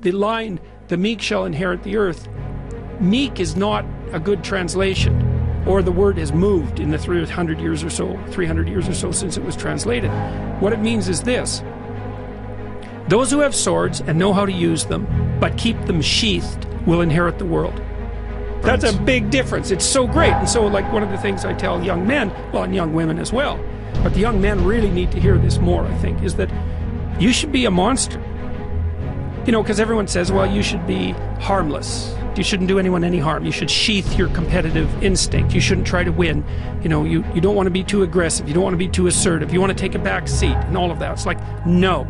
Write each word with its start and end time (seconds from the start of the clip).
the 0.00 0.12
line, 0.12 0.60
the 0.88 0.96
meek 0.96 1.20
shall 1.20 1.44
inherit 1.44 1.82
the 1.82 1.96
earth, 1.96 2.28
meek 3.00 3.40
is 3.40 3.56
not 3.56 3.84
a 4.12 4.20
good 4.20 4.42
translation 4.42 5.26
or 5.66 5.82
the 5.82 5.92
word 5.92 6.16
has 6.18 6.32
moved 6.32 6.80
in 6.80 6.90
the 6.90 6.98
300 6.98 7.60
years 7.60 7.84
or 7.84 7.90
so 7.90 8.18
300 8.28 8.68
years 8.68 8.88
or 8.88 8.94
so 8.94 9.12
since 9.12 9.36
it 9.36 9.44
was 9.44 9.56
translated. 9.56 10.10
What 10.60 10.72
it 10.72 10.80
means 10.80 11.08
is 11.08 11.22
this. 11.22 11.62
Those 13.08 13.30
who 13.30 13.40
have 13.40 13.54
swords 13.54 14.00
and 14.00 14.18
know 14.18 14.32
how 14.32 14.46
to 14.46 14.52
use 14.52 14.86
them 14.86 15.06
but 15.40 15.56
keep 15.58 15.80
them 15.86 16.00
sheathed 16.00 16.66
will 16.86 17.00
inherit 17.00 17.38
the 17.38 17.44
world. 17.44 17.80
That's 18.62 18.84
a 18.84 18.92
big 18.92 19.30
difference. 19.30 19.70
It's 19.70 19.84
so 19.84 20.06
great 20.06 20.32
and 20.32 20.48
so 20.48 20.66
like 20.66 20.90
one 20.92 21.02
of 21.02 21.10
the 21.10 21.18
things 21.18 21.44
i 21.44 21.52
tell 21.52 21.82
young 21.82 22.06
men 22.06 22.30
well 22.52 22.62
and 22.62 22.74
young 22.74 22.92
women 22.94 23.18
as 23.18 23.32
well 23.32 23.58
but 24.02 24.14
the 24.14 24.20
young 24.20 24.40
men 24.40 24.64
really 24.64 24.90
need 24.90 25.10
to 25.12 25.20
hear 25.20 25.36
this 25.36 25.58
more 25.58 25.84
i 25.84 25.94
think 25.98 26.22
is 26.22 26.36
that 26.36 26.50
you 27.20 27.32
should 27.32 27.52
be 27.52 27.64
a 27.64 27.70
monster 27.70 28.22
you 29.46 29.52
know 29.52 29.62
because 29.62 29.80
everyone 29.80 30.06
says 30.06 30.30
well 30.30 30.46
you 30.46 30.62
should 30.62 30.86
be 30.86 31.12
harmless 31.40 32.14
you 32.36 32.44
shouldn't 32.44 32.68
do 32.68 32.78
anyone 32.78 33.02
any 33.02 33.18
harm. 33.18 33.44
You 33.44 33.52
should 33.52 33.70
sheath 33.70 34.16
your 34.16 34.28
competitive 34.28 35.02
instinct. 35.02 35.52
You 35.52 35.60
shouldn't 35.60 35.86
try 35.86 36.04
to 36.04 36.12
win. 36.12 36.44
You 36.82 36.88
know, 36.88 37.04
you, 37.04 37.24
you 37.34 37.40
don't 37.40 37.56
want 37.56 37.66
to 37.66 37.70
be 37.70 37.82
too 37.82 38.02
aggressive. 38.02 38.48
You 38.48 38.54
don't 38.54 38.62
want 38.62 38.74
to 38.74 38.78
be 38.78 38.88
too 38.88 39.08
assertive. 39.08 39.52
You 39.52 39.60
want 39.60 39.76
to 39.76 39.78
take 39.78 39.94
a 39.94 39.98
back 39.98 40.28
seat 40.28 40.54
and 40.54 40.76
all 40.76 40.90
of 40.90 41.00
that. 41.00 41.12
It's 41.12 41.26
like, 41.26 41.38
no. 41.66 42.06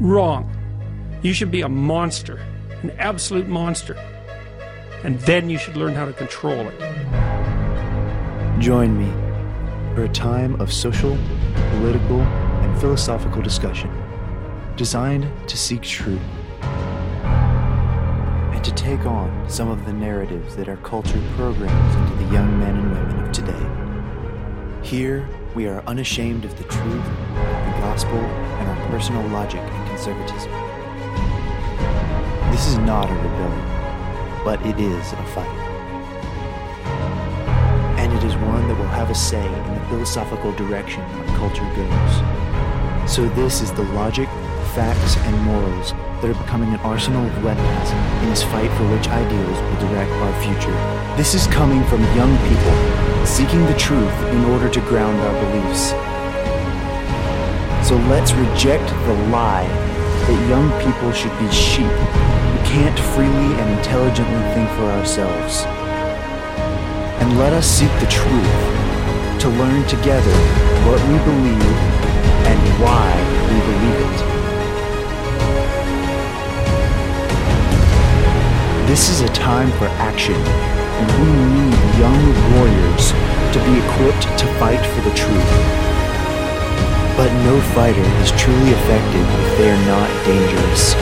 Wrong. 0.00 0.50
You 1.22 1.32
should 1.32 1.50
be 1.50 1.62
a 1.62 1.68
monster, 1.68 2.36
an 2.82 2.92
absolute 2.98 3.48
monster. 3.48 3.94
And 5.02 5.20
then 5.20 5.50
you 5.50 5.58
should 5.58 5.76
learn 5.76 5.94
how 5.94 6.06
to 6.06 6.12
control 6.12 6.68
it. 6.68 6.80
Join 8.60 8.96
me 8.96 9.10
for 9.94 10.04
a 10.04 10.08
time 10.08 10.60
of 10.60 10.72
social, 10.72 11.18
political, 11.72 12.20
and 12.20 12.80
philosophical 12.80 13.42
discussion 13.42 13.90
designed 14.76 15.30
to 15.48 15.56
seek 15.56 15.82
truth 15.82 16.20
and 18.52 18.64
to 18.64 18.72
take 18.74 19.06
on 19.06 19.48
some 19.48 19.68
of 19.68 19.86
the 19.86 19.92
narratives 19.92 20.56
that 20.56 20.68
our 20.68 20.78
culture 20.78 21.22
programs 21.36 21.94
into 21.94 22.24
the 22.24 22.32
young 22.32 22.58
men 22.58 22.76
and 22.76 22.90
women 22.90 23.24
of 23.24 23.30
today. 23.32 23.66
Here, 24.82 25.28
we 25.54 25.68
are 25.68 25.80
unashamed 25.86 26.44
of 26.44 26.58
the 26.58 26.64
truth, 26.64 27.04
the 27.04 27.74
gospel, 27.80 28.18
and 28.18 28.68
our 28.68 28.88
personal 28.88 29.24
logic 29.28 29.60
and 29.60 29.88
conservatism. 29.88 30.50
This 32.50 32.66
is 32.66 32.78
not 32.78 33.08
a 33.08 33.14
rebellion, 33.14 34.44
but 34.44 34.60
it 34.66 34.78
is 34.80 35.12
a 35.12 35.24
fight. 35.26 35.46
And 37.98 38.12
it 38.12 38.24
is 38.24 38.34
one 38.36 38.66
that 38.66 38.76
will 38.76 38.86
have 38.88 39.10
a 39.10 39.14
say 39.14 39.46
in 39.46 39.74
the 39.74 39.80
philosophical 39.88 40.50
direction 40.52 41.02
our 41.02 41.36
culture 41.36 41.64
goes. 41.76 43.10
So 43.10 43.28
this 43.30 43.60
is 43.60 43.70
the 43.72 43.84
logic, 43.84 44.28
facts, 44.74 45.16
and 45.16 45.40
morals 45.42 45.92
that 46.20 46.30
are 46.30 46.42
becoming 46.42 46.74
an 46.74 46.80
arsenal 46.80 47.24
of 47.24 47.44
weapons 47.44 47.90
in 48.22 48.30
this 48.30 48.42
fight 48.42 48.70
for 48.74 48.84
which 48.90 49.06
ideals 49.08 49.58
will 49.62 49.88
direct 49.88 50.10
our 50.10 50.34
future. 50.42 50.74
This 51.16 51.32
is 51.34 51.46
coming 51.46 51.84
from 51.86 52.02
young 52.18 52.34
people 52.50 52.74
seeking 53.24 53.64
the 53.66 53.78
truth 53.78 54.18
in 54.34 54.44
order 54.50 54.68
to 54.68 54.80
ground 54.90 55.14
our 55.20 55.34
beliefs. 55.46 55.94
So 57.86 57.94
let's 58.10 58.32
reject 58.34 58.88
the 59.06 59.14
lie 59.30 59.68
that 60.26 60.48
young 60.50 60.66
people 60.82 61.12
should 61.12 61.36
be 61.38 61.48
sheep 61.54 61.94
who 62.50 62.58
can't 62.66 62.98
freely 63.14 63.54
and 63.62 63.78
intelligently 63.78 64.42
think 64.54 64.68
for 64.74 64.90
ourselves. 64.98 65.62
And 67.22 67.38
let 67.38 67.52
us 67.52 67.66
seek 67.66 67.92
the 68.00 68.10
truth 68.10 68.58
to 69.38 69.48
learn 69.54 69.86
together 69.86 70.34
what 70.82 70.98
we 71.06 71.16
believe 71.30 71.78
and 72.50 72.58
why 72.82 73.06
we 73.46 73.58
believe 73.70 74.30
it. 74.30 74.33
This 78.84 79.08
is 79.08 79.22
a 79.22 79.32
time 79.32 79.72
for 79.80 79.88
action, 79.96 80.36
and 80.36 81.08
we 81.16 81.30
need 81.56 81.72
young 81.96 82.20
warriors 82.52 83.16
to 83.56 83.58
be 83.64 83.80
equipped 83.80 84.28
to 84.36 84.46
fight 84.60 84.84
for 84.84 85.00
the 85.08 85.16
truth. 85.16 85.52
But 87.16 87.32
no 87.48 87.56
fighter 87.72 88.04
is 88.20 88.28
truly 88.36 88.76
effective 88.76 89.24
if 89.24 89.50
they 89.56 89.72
are 89.72 89.84
not 89.88 90.04
dangerous. 90.28 90.92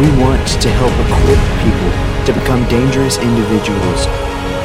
We 0.00 0.08
want 0.16 0.48
to 0.48 0.70
help 0.80 0.96
equip 1.04 1.42
people 1.60 1.92
to 2.24 2.32
become 2.40 2.64
dangerous 2.72 3.20
individuals, 3.20 4.08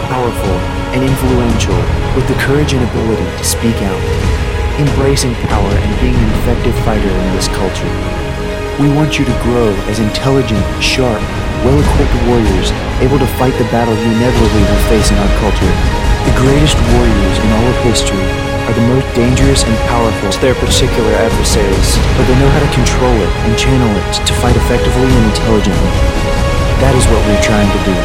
powerful 0.08 0.58
and 0.96 1.04
influential, 1.04 1.76
with 2.16 2.24
the 2.32 2.40
courage 2.40 2.72
and 2.72 2.88
ability 2.88 3.28
to 3.36 3.44
speak 3.44 3.76
out, 3.84 4.04
embracing 4.80 5.36
power 5.52 5.74
and 5.76 5.92
being 6.00 6.16
an 6.16 6.32
effective 6.40 6.74
fighter 6.88 7.12
in 7.12 7.28
this 7.36 7.52
culture. 7.52 7.94
We 8.80 8.88
want 8.96 9.20
you 9.20 9.26
to 9.28 9.36
grow 9.44 9.76
as 9.92 10.00
intelligent, 10.00 10.64
sharp, 10.82 11.20
well-equipped 11.66 12.18
warriors 12.30 12.72
able 13.04 13.20
to 13.20 13.30
fight 13.36 13.56
the 13.60 13.68
battle 13.68 13.96
you 13.96 14.10
inevitably 14.16 14.64
will 14.64 14.84
face 14.88 15.12
in 15.12 15.18
our 15.20 15.34
culture. 15.44 15.74
The 16.28 16.36
greatest 16.40 16.78
warriors 16.96 17.38
in 17.40 17.50
all 17.52 17.68
of 17.68 17.78
history 17.84 18.28
are 18.70 18.76
the 18.76 18.90
most 18.92 19.08
dangerous 19.18 19.66
and 19.66 19.74
powerful 19.90 20.30
to 20.30 20.40
their 20.40 20.56
particular 20.56 21.10
adversaries, 21.18 21.98
but 22.16 22.24
they 22.30 22.38
know 22.38 22.52
how 22.54 22.62
to 22.62 22.72
control 22.76 23.18
it 23.18 23.32
and 23.50 23.58
channel 23.58 23.90
it 23.90 24.10
to 24.24 24.34
fight 24.40 24.56
effectively 24.56 25.10
and 25.10 25.26
intelligently. 25.34 25.94
That 26.80 26.94
is 26.94 27.04
what 27.10 27.20
we're 27.26 27.42
trying 27.42 27.68
to 27.68 27.82
do. 27.84 27.98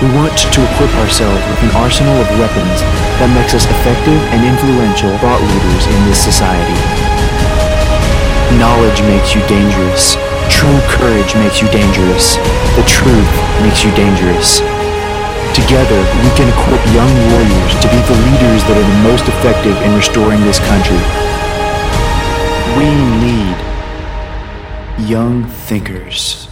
We 0.00 0.08
want 0.16 0.32
to 0.32 0.60
equip 0.64 0.88
ourselves 1.04 1.44
with 1.44 1.60
an 1.60 1.76
arsenal 1.76 2.16
of 2.16 2.28
weapons 2.40 2.80
that 3.20 3.28
makes 3.36 3.52
us 3.52 3.68
effective 3.68 4.16
and 4.32 4.40
influential 4.48 5.12
thought 5.20 5.44
leaders 5.44 5.84
in 5.92 6.00
this 6.08 6.16
society. 6.16 6.78
Knowledge 8.56 9.04
makes 9.04 9.36
you 9.36 9.44
dangerous, 9.44 10.16
True 10.50 10.80
courage 10.92 11.34
makes 11.36 11.62
you 11.62 11.68
dangerous. 11.70 12.36
The 12.76 12.84
truth 12.86 13.32
makes 13.62 13.82
you 13.82 13.90
dangerous. 13.94 14.60
Together, 15.54 16.00
we 16.22 16.30
can 16.36 16.48
equip 16.52 16.82
young 16.92 17.12
warriors 17.32 17.72
to 17.80 17.88
be 17.88 18.00
the 18.10 18.18
leaders 18.28 18.62
that 18.68 18.76
are 18.76 18.86
the 18.86 19.02
most 19.08 19.24
effective 19.26 19.76
in 19.82 19.94
restoring 19.96 20.40
this 20.42 20.58
country. 20.58 21.00
We 22.76 22.90
need 23.24 23.56
young 25.08 25.44
thinkers. 25.66 26.48